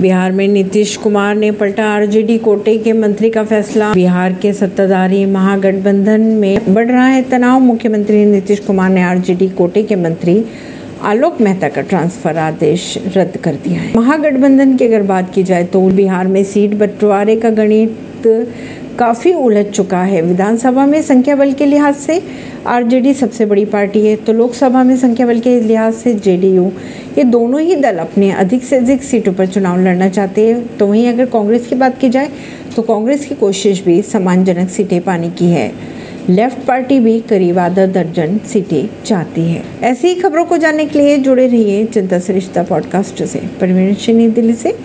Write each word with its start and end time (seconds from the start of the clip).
बिहार 0.00 0.32
में 0.32 0.46
नीतीश 0.48 0.96
कुमार 0.96 1.34
ने 1.36 1.50
पलटा 1.52 1.84
आरजेडी 1.86 2.36
कोटे 2.38 2.76
के 2.78 2.92
मंत्री 2.92 3.30
का 3.30 3.42
फैसला। 3.44 3.92
बिहार 3.94 4.32
के 4.32 4.52
सत्ताधारी 4.52 5.24
महागठबंधन 5.26 6.20
में 6.20 6.74
बढ़ 6.74 6.86
रहा 6.86 7.06
है 7.06 7.22
तनाव। 7.30 7.60
मुख्यमंत्री 7.60 8.24
नीतीश 8.24 8.60
कुमार 8.60 8.90
ने 8.90 9.02
आरजेडी 9.02 9.48
कोटे 9.50 9.82
के 9.82 9.96
मंत्री 9.96 10.44
आलोक 11.02 11.40
मेहता 11.40 11.68
का 11.68 11.82
ट्रांसफ़र 11.82 12.38
आदेश 12.38 12.96
रद्द 13.16 13.36
कर 13.36 13.54
दिया 13.64 13.80
है। 13.80 13.94
महागठबंधन 13.96 14.76
की 14.76 14.84
अगर 14.84 15.02
बात 15.02 15.32
की 15.34 15.42
जाए 15.42 15.64
तो 15.64 15.80
बिहार 15.90 16.26
में 16.26 16.42
सीट 16.44 16.74
बंटवारे 16.74 17.36
का 17.36 17.50
गणित 17.52 18.22
काफ़ी 18.98 19.32
उलझ 19.34 19.64
चुका 19.66 20.02
है। 20.04 20.22
विधानसभा 20.22 20.86
में 20.86 21.00
संख्या 21.02 21.36
बल 21.36 21.52
के 21.52 21.66
लिहाज 21.66 21.94
से 21.96 22.22
आरजेडी 22.68 23.12
सबसे 23.14 23.46
बड़ी 23.46 23.64
पार्टी 23.66 24.06
है 24.06 24.16
तो 24.16 24.32
लोकसभा 24.32 24.82
में 24.84 24.96
संख्या 24.96 25.26
बल 25.26 25.38
के 25.40 25.60
लिहाज 25.60 25.94
से 25.94 26.14
जेडीयू 26.16 26.70
ये 27.18 27.24
दोनों 27.24 27.60
ही 27.60 27.76
दल 27.76 27.96
अपने 27.96 28.30
अधिक 28.30 28.64
से 28.64 28.76
अधिक 28.76 29.02
सीटों 29.02 29.32
पर 29.32 29.46
चुनाव 29.46 29.80
लड़ना 29.80 30.08
चाहते 30.08 30.46
हैं। 30.46 30.76
तो 30.76 30.86
वहीं 30.86 31.08
अगर 31.08 31.26
कांग्रेस 31.26 31.66
की 31.66 31.74
बात 31.74 31.98
की 31.98 32.08
जाए 32.08 32.28
तो 32.76 32.82
कांग्रेस 32.82 33.26
की 33.26 33.34
कोशिश 33.34 33.82
भी 33.84 34.02
सम्मानजनक 34.02 34.68
सीटें 34.70 35.00
पाने 35.00 35.30
की 35.30 35.44
है। 35.44 35.72
लेफ़्ट 36.28 36.58
पार्टी 36.58 37.00
भी 37.00 37.20
करीब 37.20 37.58
आधा 37.58 37.86
दर्जन 37.86 38.38
सीटें 38.38 39.04
चाहती 39.04 39.40
है। 39.40 39.62
ऐसी 39.82 40.08
ही 40.08 40.14
खबरों 40.14 40.44
को 40.44 40.56
जानने 40.56 40.84
के 40.84 40.98
लिए 40.98 41.18
जुड़े 41.18 41.46
रहिए 41.46 41.84
जनता 41.84 42.18
सरिश्ता 42.18 42.32
रिश्ता 42.32 42.62
पॉडकास्ट 42.62 43.24
से। 43.24 43.38
परवीन 43.38 44.32
दिल्ली 44.32 44.54
से। 44.54 44.76